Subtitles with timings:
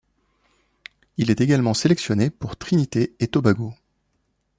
[1.17, 3.75] Il est également sélectionné pour Trinité-et-Tobago.